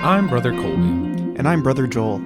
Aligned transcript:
I'm 0.00 0.26
Brother 0.26 0.52
Colby. 0.52 0.88
And 1.36 1.46
I'm 1.46 1.62
Brother 1.62 1.86
Joel. 1.86 2.22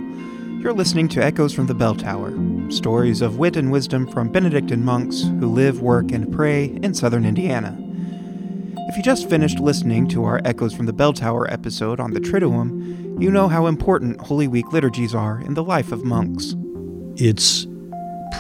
You're 0.60 0.72
listening 0.72 1.08
to 1.08 1.24
Echoes 1.24 1.52
from 1.52 1.66
the 1.66 1.74
Bell 1.74 1.96
Tower, 1.96 2.32
stories 2.70 3.22
of 3.22 3.38
wit 3.38 3.56
and 3.56 3.72
wisdom 3.72 4.06
from 4.06 4.28
Benedictine 4.28 4.84
monks 4.84 5.22
who 5.22 5.48
live, 5.52 5.82
work, 5.82 6.12
and 6.12 6.32
pray 6.32 6.66
in 6.66 6.94
southern 6.94 7.24
Indiana. 7.24 7.76
If 8.88 8.96
you 8.96 9.02
just 9.02 9.28
finished 9.28 9.58
listening 9.58 10.06
to 10.10 10.22
our 10.24 10.40
Echoes 10.44 10.74
from 10.74 10.86
the 10.86 10.92
Bell 10.92 11.12
Tower 11.12 11.50
episode 11.50 11.98
on 11.98 12.12
the 12.12 12.20
Triduum, 12.20 13.20
you 13.20 13.32
know 13.32 13.48
how 13.48 13.66
important 13.66 14.20
Holy 14.20 14.46
Week 14.46 14.72
liturgies 14.72 15.12
are 15.12 15.40
in 15.40 15.54
the 15.54 15.64
life 15.64 15.90
of 15.90 16.04
monks. 16.04 16.54
It's 17.16 17.66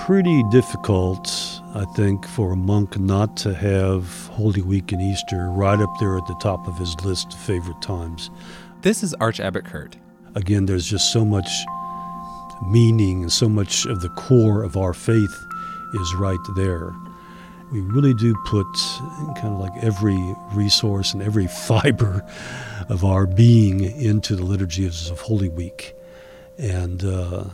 pretty 0.04 0.44
difficult, 0.52 1.26
I 1.74 1.86
think, 1.86 2.26
for 2.26 2.52
a 2.52 2.56
monk 2.56 2.98
not 2.98 3.36
to 3.38 3.54
have 3.54 4.26
Holy 4.26 4.60
Week 4.60 4.92
and 4.92 5.00
Easter 5.00 5.48
right 5.50 5.80
up 5.80 5.98
there 5.98 6.18
at 6.18 6.26
the 6.26 6.34
top 6.34 6.68
of 6.68 6.76
his 6.76 6.94
list 7.02 7.32
of 7.32 7.38
favorite 7.40 7.80
times. 7.80 8.30
This 8.82 9.02
is 9.02 9.14
Archabbot 9.20 9.64
Kurt. 9.64 9.96
Again, 10.34 10.66
there's 10.66 10.86
just 10.86 11.12
so 11.12 11.24
much 11.24 11.48
meaning 12.66 13.22
and 13.22 13.32
so 13.32 13.48
much 13.48 13.86
of 13.86 14.02
the 14.02 14.10
core 14.10 14.62
of 14.62 14.76
our 14.76 14.92
faith 14.92 15.34
is 15.94 16.14
right 16.16 16.38
there. 16.56 16.94
We 17.72 17.80
really 17.80 18.12
do 18.12 18.34
put 18.44 18.66
kind 19.36 19.54
of 19.54 19.58
like 19.58 19.72
every 19.82 20.34
resource 20.52 21.14
and 21.14 21.22
every 21.22 21.46
fiber 21.66 22.22
of 22.90 23.02
our 23.02 23.26
being 23.26 23.80
into 23.80 24.36
the 24.36 24.44
liturgies 24.44 25.08
of 25.08 25.20
Holy 25.20 25.48
Week. 25.48 25.94
And 26.58 27.02
uh, 27.02 27.44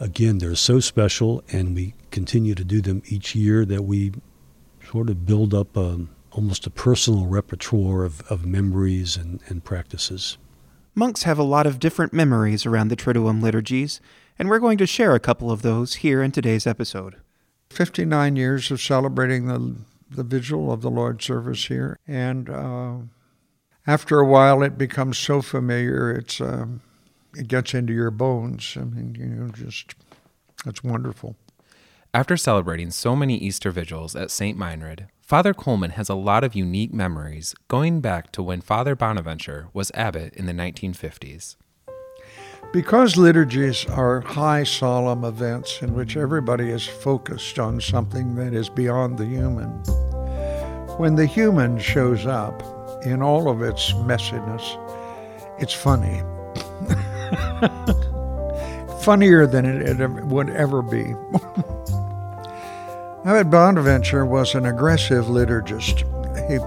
again, 0.00 0.38
they're 0.38 0.54
so 0.54 0.80
special, 0.80 1.42
and 1.50 1.74
we 1.74 1.94
continue 2.10 2.54
to 2.54 2.64
do 2.64 2.80
them 2.80 3.02
each 3.06 3.34
year 3.34 3.64
that 3.64 3.82
we 3.82 4.12
sort 4.90 5.10
of 5.10 5.26
build 5.26 5.54
up 5.54 5.76
a, 5.76 6.06
almost 6.32 6.66
a 6.66 6.70
personal 6.70 7.26
repertoire 7.26 8.04
of, 8.04 8.20
of 8.30 8.46
memories 8.46 9.16
and, 9.16 9.40
and 9.48 9.64
practices. 9.64 10.38
Monks 10.94 11.24
have 11.24 11.38
a 11.38 11.42
lot 11.42 11.66
of 11.66 11.78
different 11.78 12.12
memories 12.12 12.64
around 12.64 12.88
the 12.88 12.96
Triduum 12.96 13.42
liturgies, 13.42 14.00
and 14.38 14.48
we're 14.48 14.58
going 14.58 14.78
to 14.78 14.86
share 14.86 15.14
a 15.14 15.20
couple 15.20 15.50
of 15.50 15.62
those 15.62 15.96
here 15.96 16.22
in 16.22 16.32
today's 16.32 16.66
episode. 16.66 17.16
59 17.70 18.36
years 18.36 18.70
of 18.70 18.80
celebrating 18.80 19.46
the, 19.46 19.76
the 20.10 20.22
vigil 20.22 20.72
of 20.72 20.82
the 20.82 20.90
Lord's 20.90 21.24
service 21.24 21.66
here, 21.66 21.98
and 22.06 22.48
uh, 22.48 22.96
after 23.86 24.20
a 24.20 24.26
while 24.26 24.62
it 24.62 24.78
becomes 24.78 25.18
so 25.18 25.42
familiar, 25.42 26.10
it's, 26.10 26.40
uh, 26.40 26.66
it 27.36 27.48
gets 27.48 27.74
into 27.74 27.92
your 27.92 28.10
bones. 28.10 28.76
I 28.76 28.84
mean, 28.84 29.14
you 29.18 29.26
know, 29.26 29.48
just, 29.48 29.94
it's 30.64 30.82
wonderful. 30.82 31.36
After 32.14 32.36
celebrating 32.36 32.90
so 32.90 33.14
many 33.14 33.36
Easter 33.36 33.70
vigils 33.70 34.16
at 34.16 34.30
St. 34.30 34.58
Meinrad, 34.58 35.08
Father 35.20 35.52
Coleman 35.52 35.90
has 35.90 36.08
a 36.08 36.14
lot 36.14 36.44
of 36.44 36.54
unique 36.54 36.94
memories 36.94 37.54
going 37.68 38.00
back 38.00 38.32
to 38.32 38.42
when 38.42 38.60
Father 38.60 38.94
Bonaventure 38.94 39.68
was 39.74 39.90
abbot 39.92 40.32
in 40.34 40.46
the 40.46 40.52
1950s. 40.52 41.56
Because 42.72 43.16
liturgies 43.16 43.84
are 43.86 44.20
high 44.20 44.64
solemn 44.64 45.24
events 45.24 45.82
in 45.82 45.94
which 45.94 46.16
everybody 46.16 46.70
is 46.70 46.86
focused 46.86 47.58
on 47.58 47.80
something 47.80 48.34
that 48.36 48.54
is 48.54 48.68
beyond 48.68 49.18
the 49.18 49.26
human, 49.26 49.68
when 50.96 51.16
the 51.16 51.26
human 51.26 51.78
shows 51.78 52.24
up 52.26 52.62
in 53.04 53.22
all 53.22 53.50
of 53.50 53.62
its 53.62 53.92
messiness, 53.92 54.64
it's 55.60 55.74
funny. 55.74 56.22
Funnier 59.02 59.46
than 59.46 59.64
it, 59.66 60.00
it 60.00 60.10
would 60.24 60.50
ever 60.50 60.82
be. 60.82 61.04
Abbot 63.24 63.50
Bonaventure 63.50 64.24
was 64.24 64.54
an 64.54 64.66
aggressive 64.66 65.24
liturgist. 65.26 66.04
He, 66.48 66.58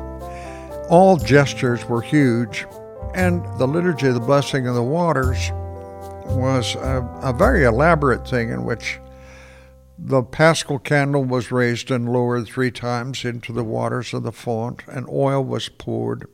all 0.90 1.18
gestures 1.18 1.86
were 1.86 2.02
huge, 2.02 2.66
and 3.14 3.46
the 3.58 3.68
liturgy 3.68 4.08
of 4.08 4.16
the 4.16 4.20
blessing 4.20 4.68
of 4.68 4.76
the 4.76 4.84
waters 4.84 5.52
was 6.26 6.76
a, 6.76 7.08
a 7.24 7.34
very 7.34 7.64
elaborate 7.64 8.28
thing 8.28 8.50
in 8.50 8.66
which 8.66 9.00
the 9.98 10.24
paschal 10.24 10.80
candle 10.80 11.24
was 11.24 11.52
raised 11.52 11.92
and 11.92 12.12
lowered 12.12 12.48
three 12.48 12.72
times 12.72 13.26
into 13.26 13.52
the 13.52 13.64
waters 13.64 14.14
of 14.14 14.24
the 14.24 14.32
font, 14.32 14.84
and 14.88 15.08
oil 15.10 15.44
was 15.44 15.70
poured. 15.70 16.28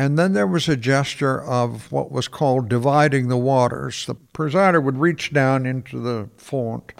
And 0.00 0.18
then 0.18 0.32
there 0.32 0.46
was 0.46 0.66
a 0.66 0.78
gesture 0.78 1.44
of 1.44 1.92
what 1.92 2.10
was 2.10 2.26
called 2.26 2.70
dividing 2.70 3.28
the 3.28 3.36
waters. 3.36 4.06
The 4.06 4.14
presider 4.14 4.82
would 4.82 4.96
reach 4.96 5.30
down 5.30 5.66
into 5.66 6.00
the 6.00 6.30
font 6.38 6.94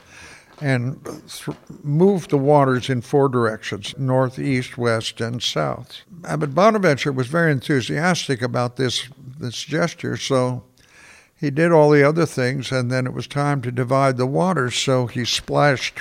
and 0.60 1.02
th- 1.26 1.56
moved 1.82 2.28
the 2.28 2.36
waters 2.36 2.90
in 2.90 3.00
four 3.00 3.30
directions 3.30 3.94
north, 3.96 4.38
east, 4.38 4.76
west, 4.76 5.18
and 5.22 5.42
south. 5.42 6.02
Abbot 6.26 6.54
Bonaventure 6.54 7.10
was 7.10 7.26
very 7.26 7.50
enthusiastic 7.50 8.42
about 8.42 8.76
this, 8.76 9.08
this 9.38 9.62
gesture, 9.62 10.18
so 10.18 10.64
he 11.34 11.50
did 11.50 11.72
all 11.72 11.88
the 11.88 12.06
other 12.06 12.26
things, 12.26 12.70
and 12.70 12.90
then 12.90 13.06
it 13.06 13.14
was 13.14 13.26
time 13.26 13.62
to 13.62 13.72
divide 13.72 14.18
the 14.18 14.26
waters, 14.26 14.74
so 14.74 15.06
he 15.06 15.24
splashed 15.24 16.00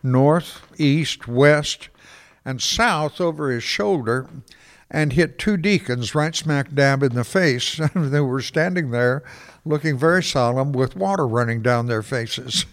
north, 0.00 0.62
east, 0.78 1.26
west, 1.26 1.88
and 2.44 2.62
south 2.62 3.20
over 3.20 3.50
his 3.50 3.64
shoulder 3.64 4.28
and 4.90 5.12
hit 5.12 5.38
two 5.38 5.56
deacons 5.56 6.14
right 6.14 6.34
smack 6.34 6.72
dab 6.74 7.02
in 7.02 7.14
the 7.14 7.24
face. 7.24 7.80
they 7.94 8.20
were 8.20 8.40
standing 8.40 8.90
there 8.90 9.22
looking 9.64 9.98
very 9.98 10.22
solemn 10.22 10.72
with 10.72 10.96
water 10.96 11.26
running 11.26 11.62
down 11.62 11.86
their 11.86 12.02
faces. 12.02 12.66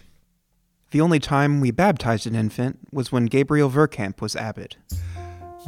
The 0.92 1.02
only 1.02 1.20
time 1.20 1.60
we 1.60 1.72
baptized 1.72 2.28
an 2.28 2.36
infant 2.36 2.78
was 2.92 3.12
when 3.12 3.26
Gabriel 3.26 3.70
Verkamp 3.70 4.22
was 4.22 4.36
abbot. 4.36 4.78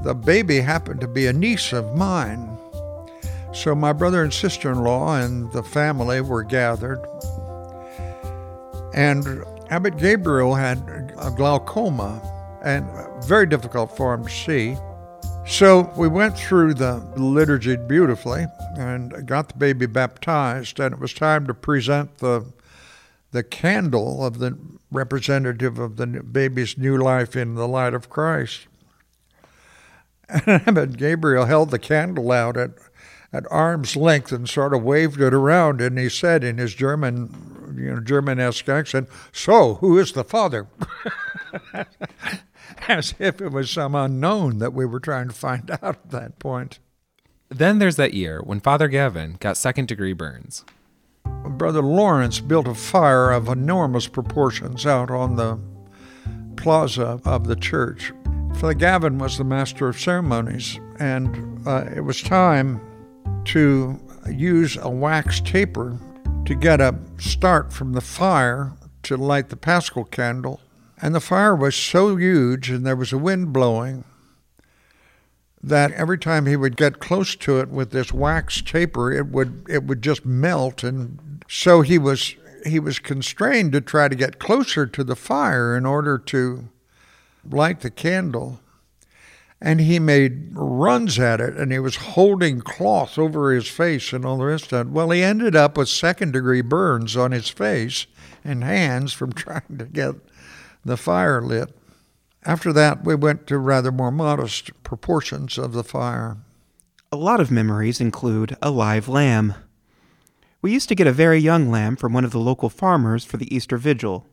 The 0.04 0.14
baby 0.14 0.60
happened 0.60 1.02
to 1.02 1.08
be 1.08 1.26
a 1.26 1.34
niece 1.34 1.74
of 1.74 1.96
mine. 1.98 2.58
So 3.52 3.74
my 3.74 3.92
brother 3.92 4.22
and 4.22 4.34
sister 4.34 4.72
in 4.72 4.84
law 4.84 5.16
and 5.16 5.52
the 5.52 5.64
family 5.64 6.22
were 6.22 6.44
gathered. 6.44 7.00
And 8.94 9.44
Abbot 9.70 9.98
Gabriel 9.98 10.54
had 10.54 10.78
a 11.18 11.32
glaucoma 11.32 12.22
and 12.64 12.86
very 13.24 13.48
difficult 13.48 13.96
for 13.98 14.14
him 14.14 14.26
to 14.26 14.30
see. 14.30 14.78
So 15.48 15.94
we 15.96 16.08
went 16.08 16.38
through 16.38 16.74
the 16.74 16.96
liturgy 17.16 17.76
beautifully 17.76 18.48
and 18.78 19.26
got 19.28 19.50
the 19.50 19.58
baby 19.58 19.86
baptized, 19.86 20.80
and 20.80 20.94
it 20.94 21.00
was 21.00 21.14
time 21.14 21.48
to 21.48 21.54
present 21.54 22.18
the 22.18 22.46
the 23.32 23.44
candle 23.44 24.26
of 24.26 24.40
the 24.40 24.58
representative 24.92 25.78
of 25.78 25.98
the 25.98 26.08
baby's 26.08 26.78
new 26.78 26.98
life 26.98 27.36
in 27.36 27.56
the 27.56 27.68
light 27.68 27.94
of 27.94 28.10
Christ. 28.10 28.68
And 30.48 30.98
Gabriel 30.98 31.46
held 31.46 31.70
the 31.70 31.78
candle 31.78 32.32
out 32.32 32.58
at, 32.58 32.72
at 33.32 33.44
arm's 33.52 33.96
length 33.96 34.32
and 34.32 34.50
sort 34.50 34.74
of 34.74 34.84
waved 34.84 35.22
it 35.22 35.34
around, 35.34 35.82
and 35.82 36.00
he 36.00 36.10
said 36.10 36.44
in 36.44 36.58
his 36.58 36.74
German, 36.74 37.76
you 37.78 37.94
know, 37.94 38.00
German-esque 38.00 38.68
accent, 38.68 39.08
"So, 39.32 39.76
who 39.76 40.00
is 40.00 40.14
the 40.14 40.24
father?" 40.24 40.66
As 42.90 43.14
if 43.20 43.42
it 43.42 43.52
was 43.52 43.72
some 43.72 43.96
unknown 43.96 44.60
that 44.60 44.74
we 44.74 44.86
were 44.86 45.00
trying 45.00 45.30
to 45.30 45.34
find 45.34 45.70
out 45.84 45.84
at 45.84 46.12
that 46.12 46.40
point. 46.40 46.80
Then 47.50 47.80
there's 47.80 47.96
that 47.96 48.14
year 48.14 48.42
when 48.44 48.60
Father 48.60 48.88
Gavin 48.88 49.38
got 49.40 49.58
second 49.58 49.88
degree 49.88 50.14
burns. 50.14 50.66
Brother 51.24 51.82
Lawrence 51.82 52.40
built 52.40 52.68
a 52.68 52.74
fire 52.74 53.32
of 53.32 53.48
enormous 53.48 54.08
proportions 54.08 54.86
out 54.86 55.12
on 55.12 55.36
the 55.36 55.60
plaza 56.58 57.20
of 57.24 57.48
the 57.48 57.56
church. 57.56 58.12
Father 58.56 58.74
Gavin 58.74 59.18
was 59.18 59.38
the 59.38 59.44
master 59.44 59.88
of 59.88 60.00
ceremonies, 60.00 60.80
and 61.00 61.68
uh, 61.68 61.86
it 61.96 62.02
was 62.02 62.22
time 62.22 62.82
to 63.46 64.00
use 64.32 64.78
a 64.78 64.90
wax 64.90 65.40
taper 65.42 65.98
to 66.46 66.56
get 66.56 66.82
a 66.82 66.98
start 67.18 67.72
from 67.72 67.94
the 67.94 68.02
fire 68.02 68.74
to 69.04 69.18
light 69.18 69.50
the 69.50 69.56
paschal 69.56 70.04
candle. 70.06 70.62
And 71.02 71.14
the 71.14 71.20
fire 71.20 71.56
was 71.56 71.76
so 71.76 72.16
huge, 72.16 72.70
and 72.70 72.86
there 72.86 72.96
was 72.96 73.12
a 73.12 73.18
wind 73.18 73.52
blowing, 73.52 74.06
that 75.62 75.92
every 75.92 76.18
time 76.18 76.46
he 76.46 76.56
would 76.56 76.78
get 76.78 77.00
close 77.00 77.36
to 77.36 77.60
it 77.60 77.70
with 77.70 77.92
this 77.92 78.14
wax 78.14 78.62
taper, 78.62 79.12
it 79.12 79.28
would 79.28 79.66
it 79.68 79.84
would 79.84 80.02
just 80.02 80.26
melt, 80.26 80.84
and 80.84 81.44
so 81.50 81.82
he 81.82 81.98
was 81.98 82.36
he 82.66 82.80
was 82.80 83.00
constrained 83.00 83.72
to 83.72 83.82
try 83.82 84.08
to 84.08 84.16
get 84.16 84.40
closer 84.40 84.86
to 84.86 85.04
the 85.04 85.16
fire 85.16 85.76
in 85.76 85.86
order 85.86 86.18
to 86.18 86.70
light 87.50 87.82
the 87.82 87.92
candle. 87.92 88.60
And 89.62 89.80
he 89.80 90.00
made 90.00 90.50
runs 90.52 91.18
at 91.18 91.40
it, 91.40 91.56
and 91.56 91.72
he 91.72 91.80
was 91.80 91.96
holding 91.96 92.62
cloth 92.62 93.18
over 93.18 93.52
his 93.52 93.68
face 93.68 94.14
and 94.14 94.26
all 94.26 94.38
the 94.38 94.46
rest 94.46 94.74
of 94.74 94.88
it. 94.88 94.94
Well, 94.94 95.10
he 95.12 95.24
ended 95.24 95.56
up 95.56 95.78
with 95.78 95.90
second 95.90 96.34
degree 96.34 96.62
burns 96.62 97.16
on 97.16 97.32
his 97.32 97.50
face 97.50 98.06
and 98.44 98.64
hands 98.64 99.14
from 99.14 99.34
trying 99.34 99.78
to 99.78 99.86
get 99.86 100.16
the 100.86 100.98
fire 100.98 101.42
lit. 101.42 101.76
After 102.44 102.72
that, 102.72 103.04
we 103.04 103.16
went 103.16 103.48
to 103.48 103.58
rather 103.58 103.92
more 103.92 104.12
modest 104.12 104.72
proportions 104.84 105.58
of 105.58 105.74
the 105.74 105.84
fire. 105.84 106.38
A 107.12 107.18
lot 107.18 107.40
of 107.40 107.50
memories 107.50 108.00
include 108.00 108.56
a 108.62 108.70
live 108.70 109.10
lamb. 109.10 109.56
We 110.62 110.72
used 110.72 110.90
to 110.90 110.96
get 110.96 111.08
a 111.08 111.12
very 111.12 111.40
young 111.40 111.70
lamb 111.70 111.96
from 111.96 112.14
one 112.14 112.24
of 112.24 112.32
the 112.32 112.40
local 112.40 112.70
farmers 112.70 113.26
for 113.26 113.38
the 113.38 113.54
Easter 113.54 113.78
Vigil. 113.78 114.28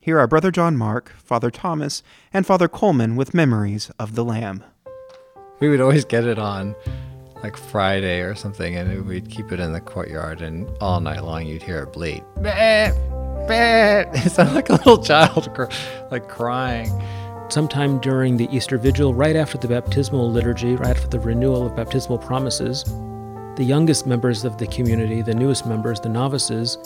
Here 0.00 0.18
are 0.18 0.26
Brother 0.26 0.50
John 0.50 0.76
Mark, 0.76 1.12
Father 1.16 1.50
Thomas, 1.50 2.02
and 2.32 2.46
Father 2.46 2.68
Coleman 2.68 3.14
with 3.14 3.34
memories 3.34 3.90
of 3.98 4.14
the 4.14 4.24
Lamb. 4.24 4.64
We 5.60 5.68
would 5.68 5.80
always 5.80 6.04
get 6.04 6.24
it 6.24 6.38
on 6.38 6.74
like 7.42 7.56
Friday 7.56 8.20
or 8.20 8.34
something, 8.34 8.76
and 8.76 9.06
we'd 9.06 9.30
keep 9.30 9.52
it 9.52 9.60
in 9.60 9.72
the 9.72 9.80
courtyard, 9.80 10.40
and 10.40 10.68
all 10.80 11.00
night 11.00 11.22
long 11.22 11.46
you'd 11.46 11.62
hear 11.62 11.82
it 11.82 11.92
bleat. 11.92 12.22
It 14.14 14.30
sounded 14.30 14.54
like 14.54 14.68
a 14.68 14.74
little 14.74 15.02
child, 15.02 15.48
like 16.10 16.28
crying. 16.28 16.90
Sometime 17.48 17.98
during 18.00 18.36
the 18.36 18.46
Easter 18.54 18.76
Vigil, 18.76 19.14
right 19.14 19.34
after 19.36 19.56
the 19.56 19.68
baptismal 19.68 20.30
liturgy, 20.30 20.76
right 20.76 20.96
after 20.96 21.08
the 21.08 21.18
renewal 21.18 21.64
of 21.64 21.74
baptismal 21.74 22.18
promises, 22.18 22.84
the 23.56 23.64
youngest 23.64 24.06
members 24.06 24.44
of 24.44 24.58
the 24.58 24.66
community, 24.66 25.22
the 25.22 25.34
newest 25.34 25.66
members, 25.66 25.98
the 26.00 26.08
novices, 26.08 26.76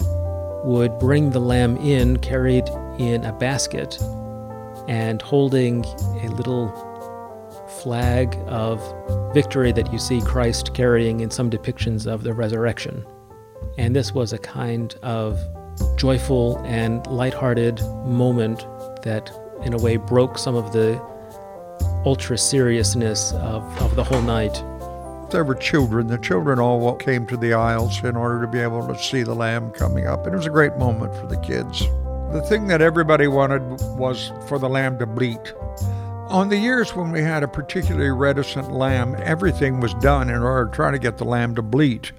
would 0.65 0.97
bring 0.99 1.31
the 1.31 1.41
lamb 1.41 1.77
in 1.79 2.17
carried 2.19 2.69
in 2.99 3.25
a 3.25 3.33
basket 3.33 4.01
and 4.89 5.21
holding 5.21 5.85
a 5.85 6.29
little 6.29 6.71
flag 7.83 8.37
of 8.47 8.81
victory 9.35 9.73
that 9.73 9.93
you 9.93 9.99
see 9.99 10.21
Christ 10.21 10.75
carrying 10.75 11.21
in 11.21 11.31
some 11.31 11.51
depictions 11.51 12.07
of 12.07 12.23
the 12.23 12.33
resurrection. 12.33 13.05
And 13.79 13.97
this 13.97 14.13
was 14.13 14.33
a 14.33 14.39
kind 14.39 14.95
of 15.03 15.39
joyful 15.97 16.59
and 16.65 17.07
lighthearted 17.07 17.81
moment 18.05 18.67
that, 19.03 19.31
in 19.65 19.73
a 19.73 19.79
way, 19.79 19.97
broke 19.97 20.39
some 20.39 20.55
of 20.55 20.73
the 20.73 21.01
ultra 22.05 22.37
seriousness 22.37 23.33
of, 23.35 23.63
of 23.81 23.95
the 23.95 24.05
whole 24.05 24.23
night. 24.23 24.55
There 25.31 25.45
were 25.45 25.55
children. 25.55 26.09
The 26.09 26.19
children 26.19 26.59
all 26.59 26.95
came 26.97 27.27
to 27.27 27.37
the 27.37 27.55
aisles 27.55 28.03
in 28.05 28.17
order 28.17 28.43
to 28.43 28.47
be 28.47 28.59
able 28.59 28.87
to 28.87 28.99
see 28.99 29.23
the 29.23 29.35
lamb 29.35 29.71
coming 29.71 30.07
up. 30.07 30.27
And 30.27 30.35
it 30.35 30.37
was 30.37 30.47
a 30.47 30.51
great 30.51 30.77
moment 30.77 31.15
for 31.15 31.27
the 31.27 31.39
kids. 31.39 31.81
The 32.33 32.45
thing 32.49 32.67
that 32.69 32.83
everybody 32.83 33.29
wanted 33.29 33.63
was 33.97 34.33
for 34.49 34.59
the 34.59 34.69
lamb 34.69 34.99
to 34.99 35.07
bleat. 35.07 35.55
On 36.29 36.49
the 36.49 36.57
years 36.57 36.97
when 36.97 37.13
we 37.13 37.21
had 37.21 37.43
a 37.43 37.49
particularly 37.49 38.11
reticent 38.11 38.73
lamb, 38.73 39.17
everything 39.19 39.81
was 39.81 39.93
done 39.95 40.31
in 40.31 40.43
order 40.43 40.71
to 40.71 40.75
try 40.75 40.91
to 40.91 40.99
get 40.99 41.19
the 41.19 41.25
lamb 41.25 41.55
to 41.57 41.63
bleat. 41.63 42.13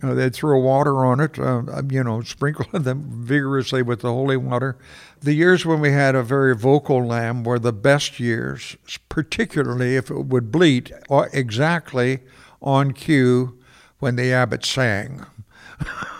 Uh, 0.00 0.14
they'd 0.14 0.34
throw 0.34 0.58
water 0.60 1.04
on 1.04 1.18
it, 1.18 1.38
uh, 1.38 1.62
you 1.90 2.04
know, 2.04 2.20
sprinkle 2.22 2.66
them 2.78 3.04
vigorously 3.10 3.82
with 3.82 4.00
the 4.00 4.12
holy 4.12 4.36
water. 4.36 4.76
The 5.20 5.34
years 5.34 5.66
when 5.66 5.80
we 5.80 5.90
had 5.90 6.14
a 6.14 6.22
very 6.22 6.54
vocal 6.54 7.04
lamb 7.04 7.42
were 7.42 7.58
the 7.58 7.72
best 7.72 8.20
years, 8.20 8.76
particularly 9.08 9.96
if 9.96 10.10
it 10.10 10.26
would 10.26 10.52
bleat 10.52 10.92
exactly 11.32 12.20
on 12.62 12.92
cue 12.92 13.58
when 13.98 14.16
the 14.16 14.32
abbot 14.32 14.64
sang. 14.64 15.26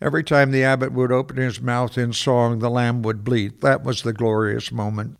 Every 0.00 0.22
time 0.22 0.52
the 0.52 0.62
abbot 0.62 0.92
would 0.92 1.10
open 1.10 1.38
his 1.38 1.60
mouth 1.60 1.98
in 1.98 2.12
song, 2.12 2.60
the 2.60 2.70
lamb 2.70 3.02
would 3.02 3.24
bleat. 3.24 3.62
That 3.62 3.82
was 3.82 4.02
the 4.02 4.12
glorious 4.12 4.70
moment. 4.70 5.18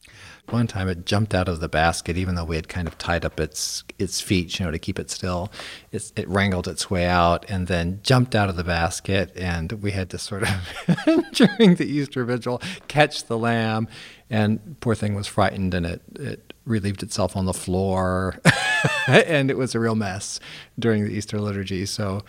One 0.50 0.68
time 0.68 0.88
it 0.88 1.04
jumped 1.04 1.34
out 1.34 1.48
of 1.48 1.58
the 1.60 1.68
basket, 1.68 2.16
even 2.16 2.36
though 2.36 2.44
we 2.44 2.56
had 2.56 2.68
kind 2.68 2.86
of 2.86 2.96
tied 2.96 3.24
up 3.24 3.38
its 3.40 3.82
its 3.98 4.20
feet, 4.20 4.58
you 4.58 4.64
know, 4.64 4.70
to 4.70 4.78
keep 4.78 4.98
it 4.98 5.10
still. 5.10 5.52
It 5.92 6.26
wrangled 6.28 6.68
its 6.68 6.88
way 6.88 7.06
out 7.06 7.44
and 7.50 7.66
then 7.66 8.00
jumped 8.02 8.34
out 8.34 8.48
of 8.48 8.56
the 8.56 8.64
basket, 8.64 9.32
and 9.36 9.72
we 9.72 9.90
had 9.90 10.08
to 10.10 10.18
sort 10.18 10.44
of 10.44 10.50
during 11.32 11.74
the 11.74 11.84
Easter 11.84 12.24
Vigil 12.24 12.62
catch 12.86 13.24
the 13.24 13.36
lamb. 13.36 13.88
And 14.30 14.78
poor 14.80 14.94
thing 14.94 15.14
was 15.14 15.26
frightened, 15.26 15.74
and 15.74 15.84
it 15.84 16.02
it 16.14 16.52
relieved 16.64 17.02
itself 17.02 17.36
on 17.36 17.46
the 17.46 17.52
floor, 17.52 18.38
and 19.08 19.50
it 19.50 19.58
was 19.58 19.74
a 19.74 19.80
real 19.80 19.96
mess 19.96 20.38
during 20.78 21.04
the 21.04 21.10
Easter 21.10 21.40
liturgy. 21.40 21.84
So, 21.84 22.24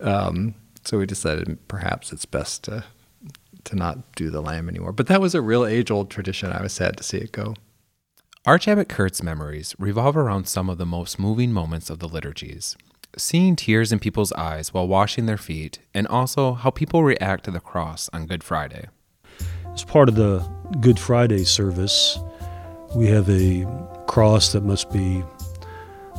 um, 0.00 0.54
so 0.84 0.98
we 0.98 1.06
decided 1.06 1.66
perhaps 1.68 2.12
it's 2.12 2.24
best 2.24 2.64
to 2.64 2.84
to 3.64 3.76
not 3.76 4.12
do 4.14 4.30
the 4.30 4.40
lamb 4.40 4.68
anymore. 4.68 4.92
But 4.92 5.08
that 5.08 5.20
was 5.20 5.34
a 5.34 5.42
real 5.42 5.66
age 5.66 5.90
old 5.90 6.10
tradition. 6.10 6.52
I 6.52 6.62
was 6.62 6.72
sad 6.72 6.96
to 6.96 7.02
see 7.02 7.18
it 7.18 7.32
go. 7.32 7.54
Archabbot 8.46 8.88
Kurt's 8.88 9.22
memories 9.22 9.74
revolve 9.78 10.16
around 10.16 10.48
some 10.48 10.70
of 10.70 10.78
the 10.78 10.86
most 10.86 11.18
moving 11.18 11.52
moments 11.52 11.90
of 11.90 11.98
the 11.98 12.08
liturgies. 12.08 12.76
Seeing 13.16 13.56
tears 13.56 13.92
in 13.92 13.98
people's 13.98 14.32
eyes 14.32 14.72
while 14.72 14.88
washing 14.88 15.26
their 15.26 15.36
feet, 15.36 15.80
and 15.92 16.06
also 16.06 16.54
how 16.54 16.70
people 16.70 17.02
react 17.02 17.44
to 17.44 17.50
the 17.50 17.60
cross 17.60 18.08
on 18.12 18.26
Good 18.26 18.44
Friday. 18.44 18.88
As 19.72 19.84
part 19.84 20.08
of 20.08 20.14
the 20.14 20.38
Good 20.80 20.98
Friday 20.98 21.44
service, 21.44 22.18
we 22.94 23.06
have 23.08 23.28
a 23.28 23.66
cross 24.06 24.52
that 24.52 24.64
must 24.64 24.90
be 24.90 25.22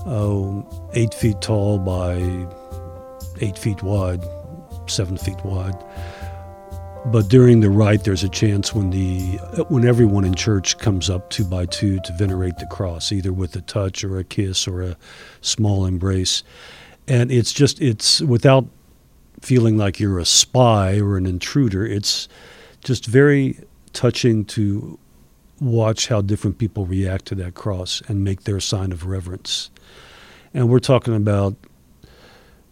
oh, 0.05 0.89
eight 0.93 1.13
feet 1.13 1.41
tall 1.41 1.79
by 1.79 2.15
eight 3.41 3.57
feet 3.57 3.81
wide, 3.81 4.21
seven 4.89 5.17
feet 5.17 5.43
wide. 5.45 5.77
But 7.05 7.29
during 7.29 7.61
the 7.61 7.69
rite, 7.69 8.03
there's 8.03 8.23
a 8.23 8.29
chance 8.29 8.73
when 8.73 8.89
the 8.89 9.37
when 9.69 9.87
everyone 9.87 10.25
in 10.25 10.35
church 10.35 10.77
comes 10.79 11.09
up 11.09 11.29
two 11.29 11.45
by 11.45 11.65
two 11.65 11.99
to 12.01 12.13
venerate 12.13 12.57
the 12.57 12.65
cross, 12.65 13.11
either 13.11 13.31
with 13.31 13.55
a 13.55 13.61
touch 13.61 14.03
or 14.03 14.19
a 14.19 14.23
kiss 14.23 14.67
or 14.67 14.81
a 14.81 14.97
small 15.39 15.85
embrace, 15.85 16.43
and 17.07 17.31
it's 17.31 17.53
just 17.53 17.81
it's 17.81 18.19
without 18.21 18.65
feeling 19.39 19.77
like 19.77 19.99
you're 19.99 20.19
a 20.19 20.25
spy 20.25 20.99
or 20.99 21.15
an 21.15 21.25
intruder. 21.25 21.85
It's 21.85 22.27
just 22.83 23.05
very 23.05 23.57
touching 23.93 24.43
to 24.45 24.99
watch 25.61 26.07
how 26.07 26.21
different 26.21 26.57
people 26.57 26.85
react 26.85 27.25
to 27.25 27.35
that 27.35 27.53
cross 27.53 28.01
and 28.07 28.23
make 28.23 28.43
their 28.43 28.59
sign 28.59 28.91
of 28.91 29.05
reverence. 29.05 29.69
And 30.53 30.69
we're 30.69 30.79
talking 30.79 31.15
about, 31.15 31.55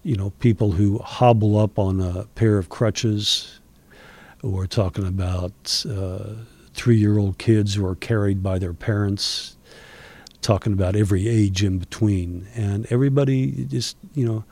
you 0.08 0.16
know, 0.16 0.30
people 0.40 0.72
who 0.72 1.00
hobble 1.00 1.58
up 1.58 1.78
on 1.78 2.00
a 2.00 2.24
pair 2.36 2.58
of 2.58 2.70
crutches 2.70 3.60
we're 4.42 4.68
talking 4.68 5.08
about 5.08 5.84
uh, 5.90 6.36
three 6.74 6.98
year 6.98 7.18
old 7.18 7.38
kids 7.38 7.74
who 7.74 7.86
are 7.86 7.96
carried 7.96 8.44
by 8.44 8.60
their 8.60 8.74
parents, 8.74 9.58
talking 10.42 10.74
about 10.74 10.96
every 10.96 11.28
age 11.28 11.64
in 11.64 11.80
between. 11.80 12.48
And 12.56 12.86
everybody 12.92 13.66
just, 13.66 13.98
you 14.14 14.26
know, 14.26 14.44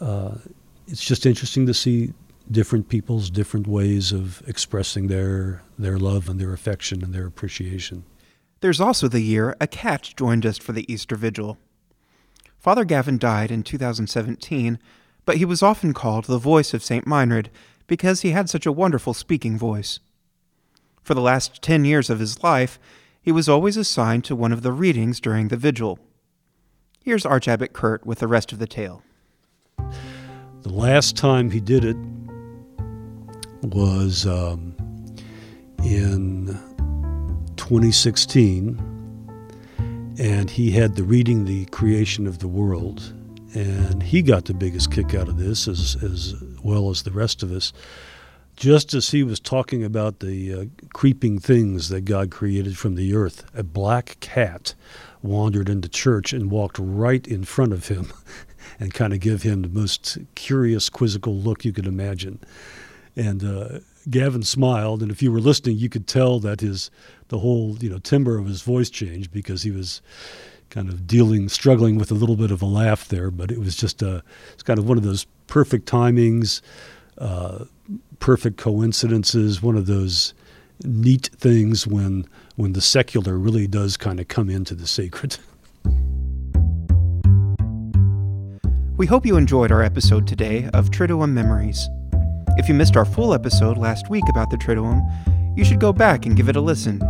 uh, 0.00 0.38
it's 0.86 1.04
just 1.04 1.26
interesting 1.26 1.66
to 1.66 1.74
see 1.74 2.12
different 2.50 2.88
people's 2.88 3.30
different 3.30 3.66
ways 3.66 4.12
of 4.12 4.42
expressing 4.48 5.08
their, 5.08 5.62
their 5.78 5.98
love 5.98 6.28
and 6.28 6.40
their 6.40 6.52
affection 6.52 7.02
and 7.02 7.12
their 7.12 7.26
appreciation. 7.26 8.04
There's 8.60 8.80
also 8.80 9.08
the 9.08 9.20
year 9.20 9.56
a 9.60 9.66
cat 9.66 10.12
joined 10.16 10.46
us 10.46 10.58
for 10.58 10.72
the 10.72 10.90
Easter 10.92 11.16
Vigil. 11.16 11.58
Father 12.60 12.84
Gavin 12.84 13.16
died 13.16 13.50
in 13.50 13.62
2017, 13.62 14.78
but 15.24 15.38
he 15.38 15.46
was 15.46 15.62
often 15.62 15.94
called 15.94 16.26
the 16.26 16.36
voice 16.36 16.74
of 16.74 16.84
St. 16.84 17.06
Meinrad 17.06 17.46
because 17.86 18.20
he 18.20 18.32
had 18.32 18.50
such 18.50 18.66
a 18.66 18.72
wonderful 18.72 19.14
speaking 19.14 19.56
voice. 19.56 19.98
For 21.02 21.14
the 21.14 21.22
last 21.22 21.62
ten 21.62 21.86
years 21.86 22.10
of 22.10 22.18
his 22.18 22.42
life, 22.42 22.78
he 23.22 23.32
was 23.32 23.48
always 23.48 23.78
assigned 23.78 24.24
to 24.24 24.36
one 24.36 24.52
of 24.52 24.60
the 24.60 24.72
readings 24.72 25.20
during 25.20 25.48
the 25.48 25.56
vigil. 25.56 25.98
Here's 27.02 27.24
Archabbot 27.24 27.72
Kurt 27.72 28.04
with 28.04 28.18
the 28.18 28.28
rest 28.28 28.52
of 28.52 28.58
the 28.58 28.66
tale. 28.66 29.02
The 29.78 30.68
last 30.68 31.16
time 31.16 31.50
he 31.50 31.60
did 31.60 31.82
it 31.82 31.96
was 33.62 34.26
um, 34.26 34.76
in 35.82 36.46
2016, 37.56 38.99
and 40.20 40.50
he 40.50 40.70
had 40.72 40.96
the 40.96 41.02
reading 41.02 41.46
The 41.46 41.64
Creation 41.66 42.26
of 42.26 42.40
the 42.40 42.48
World 42.48 43.14
and 43.54 44.02
he 44.02 44.20
got 44.20 44.44
the 44.44 44.54
biggest 44.54 44.92
kick 44.92 45.14
out 45.14 45.28
of 45.28 45.38
this 45.38 45.66
as 45.66 45.96
as 46.02 46.34
well 46.62 46.90
as 46.90 47.02
the 47.02 47.10
rest 47.10 47.42
of 47.42 47.50
us. 47.50 47.72
Just 48.54 48.92
as 48.92 49.10
he 49.10 49.22
was 49.22 49.40
talking 49.40 49.82
about 49.82 50.20
the 50.20 50.52
uh, 50.52 50.64
creeping 50.92 51.38
things 51.38 51.88
that 51.88 52.02
God 52.02 52.30
created 52.30 52.76
from 52.76 52.94
the 52.94 53.14
earth, 53.14 53.44
a 53.54 53.62
black 53.62 54.18
cat 54.20 54.74
wandered 55.22 55.70
into 55.70 55.88
church 55.88 56.34
and 56.34 56.50
walked 56.50 56.78
right 56.78 57.26
in 57.26 57.44
front 57.44 57.72
of 57.72 57.88
him 57.88 58.12
and 58.78 58.92
kind 58.92 59.14
of 59.14 59.20
gave 59.20 59.42
him 59.42 59.62
the 59.62 59.68
most 59.68 60.18
curious, 60.34 60.90
quizzical 60.90 61.34
look 61.34 61.64
you 61.64 61.72
could 61.72 61.86
imagine. 61.86 62.38
And 63.16 63.42
uh, 63.42 63.78
Gavin 64.10 64.42
smiled, 64.42 65.02
and 65.02 65.10
if 65.10 65.22
you 65.22 65.30
were 65.30 65.40
listening, 65.40 65.78
you 65.78 65.88
could 65.88 66.06
tell 66.06 66.40
that 66.40 66.60
his 66.60 66.90
the 67.28 67.38
whole 67.38 67.76
you 67.80 67.88
know 67.88 67.98
timbre 67.98 68.38
of 68.38 68.46
his 68.46 68.62
voice 68.62 68.90
changed 68.90 69.32
because 69.32 69.62
he 69.62 69.70
was 69.70 70.02
kind 70.68 70.88
of 70.88 71.06
dealing, 71.06 71.48
struggling 71.48 71.96
with 71.96 72.10
a 72.10 72.14
little 72.14 72.36
bit 72.36 72.50
of 72.50 72.62
a 72.62 72.66
laugh 72.66 73.08
there, 73.08 73.30
but 73.30 73.50
it 73.50 73.58
was 73.58 73.74
just 73.74 74.02
a, 74.02 74.22
it's 74.52 74.62
kind 74.62 74.78
of 74.78 74.88
one 74.88 74.96
of 74.96 75.02
those 75.02 75.26
perfect 75.48 75.90
timings, 75.90 76.60
uh, 77.18 77.64
perfect 78.20 78.56
coincidences, 78.56 79.60
one 79.60 79.76
of 79.76 79.86
those 79.86 80.32
neat 80.84 81.28
things 81.36 81.86
when 81.86 82.26
when 82.56 82.72
the 82.72 82.80
secular 82.80 83.36
really 83.36 83.66
does 83.66 83.96
kind 83.96 84.20
of 84.20 84.28
come 84.28 84.48
into 84.48 84.74
the 84.74 84.86
sacred. 84.86 85.38
We 89.00 89.06
hope 89.06 89.24
you 89.24 89.38
enjoyed 89.38 89.72
our 89.72 89.82
episode 89.82 90.26
today 90.26 90.68
of 90.74 90.90
Triduum 90.90 91.30
Memories. 91.30 91.88
If 92.60 92.68
you 92.68 92.74
missed 92.74 92.94
our 92.94 93.06
full 93.06 93.32
episode 93.32 93.78
last 93.78 94.10
week 94.10 94.24
about 94.28 94.50
the 94.50 94.58
Triduum, 94.58 95.00
you 95.56 95.64
should 95.64 95.80
go 95.80 95.94
back 95.94 96.26
and 96.26 96.36
give 96.36 96.50
it 96.50 96.56
a 96.56 96.60
listen. 96.60 97.00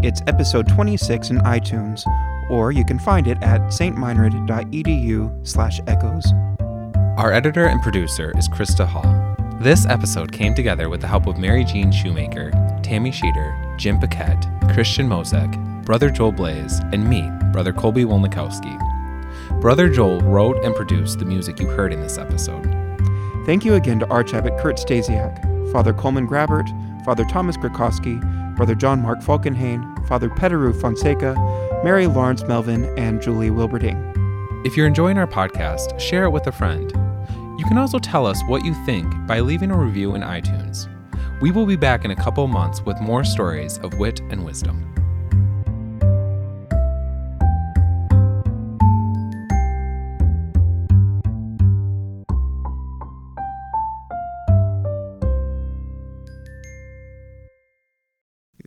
It's 0.00 0.22
episode 0.28 0.68
26 0.68 1.30
in 1.30 1.38
iTunes 1.38 2.04
or 2.48 2.70
you 2.70 2.84
can 2.84 3.00
find 3.00 3.26
it 3.26 3.36
at 3.42 3.60
stmeinrad.edu 3.62 5.44
slash 5.44 5.80
echoes. 5.88 6.24
Our 7.18 7.32
editor 7.32 7.66
and 7.66 7.82
producer 7.82 8.32
is 8.38 8.48
Krista 8.48 8.86
Hall. 8.86 9.34
This 9.60 9.86
episode 9.86 10.30
came 10.30 10.54
together 10.54 10.88
with 10.88 11.00
the 11.00 11.08
help 11.08 11.26
of 11.26 11.36
Mary 11.36 11.64
Jean 11.64 11.90
Shoemaker, 11.90 12.52
Tammy 12.84 13.10
Sheeter, 13.10 13.76
Jim 13.76 13.98
Paquette, 13.98 14.46
Christian 14.72 15.08
Mozek, 15.08 15.84
Brother 15.84 16.10
Joel 16.10 16.30
Blaze, 16.30 16.78
and 16.92 17.10
me, 17.10 17.28
Brother 17.50 17.72
Colby 17.72 18.04
Wolnikowski. 18.04 18.80
Brother 19.60 19.88
Joel 19.88 20.20
wrote 20.20 20.64
and 20.64 20.76
produced 20.76 21.18
the 21.18 21.24
music 21.24 21.58
you 21.58 21.66
heard 21.66 21.92
in 21.92 22.00
this 22.00 22.18
episode. 22.18 22.85
Thank 23.46 23.64
you 23.64 23.74
again 23.74 24.00
to 24.00 24.06
Archabbot 24.06 24.60
Kurt 24.60 24.74
Stasiak, 24.76 25.70
Father 25.70 25.92
Coleman 25.92 26.26
Grabert, 26.26 26.66
Father 27.04 27.24
Thomas 27.26 27.56
Gricoski, 27.56 28.18
Brother 28.56 28.74
John 28.74 29.00
Mark 29.00 29.20
Falkenhain, 29.20 30.04
Father 30.08 30.28
Petaru 30.28 30.74
Fonseca, 30.80 31.36
Mary 31.84 32.08
Lawrence 32.08 32.42
Melvin, 32.42 32.86
and 32.98 33.22
Julie 33.22 33.50
Wilberding. 33.50 34.66
If 34.66 34.76
you're 34.76 34.88
enjoying 34.88 35.16
our 35.16 35.28
podcast, 35.28 36.00
share 36.00 36.24
it 36.24 36.30
with 36.30 36.48
a 36.48 36.52
friend. 36.52 36.90
You 37.56 37.64
can 37.68 37.78
also 37.78 38.00
tell 38.00 38.26
us 38.26 38.42
what 38.48 38.64
you 38.64 38.74
think 38.84 39.14
by 39.28 39.38
leaving 39.38 39.70
a 39.70 39.78
review 39.78 40.16
in 40.16 40.22
iTunes. 40.22 40.88
We 41.40 41.52
will 41.52 41.66
be 41.66 41.76
back 41.76 42.04
in 42.04 42.10
a 42.10 42.16
couple 42.16 42.48
months 42.48 42.82
with 42.82 43.00
more 43.00 43.22
stories 43.22 43.78
of 43.78 43.96
wit 43.96 44.18
and 44.28 44.44
wisdom. 44.44 44.95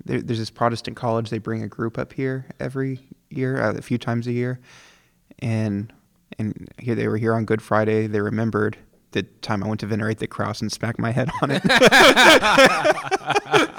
There, 0.10 0.22
there's 0.24 0.40
this 0.40 0.50
Protestant 0.50 0.98
college. 0.98 1.30
They 1.30 1.38
bring 1.38 1.62
a 1.62 1.68
group 1.68 2.00
up 2.00 2.14
here 2.14 2.48
every 2.60 3.00
year, 3.30 3.62
uh, 3.62 3.74
a 3.74 3.82
few 3.82 4.00
times 4.00 4.26
a 4.26 4.32
year, 4.32 4.60
and 5.38 5.94
and 6.40 6.68
here 6.80 6.96
they 6.96 7.08
were 7.08 7.18
here 7.18 7.36
on 7.36 7.46
Good 7.46 7.62
Friday. 7.62 8.08
They 8.08 8.20
remembered 8.20 8.76
the 9.12 9.22
time 9.22 9.64
I 9.64 9.68
went 9.68 9.82
to 9.82 9.86
venerate 9.86 10.18
the 10.18 10.26
cross 10.26 10.62
and 10.62 10.72
smacked 10.72 10.98
my 10.98 11.12
head 11.12 11.30
on 11.44 11.52
it. 11.52 11.62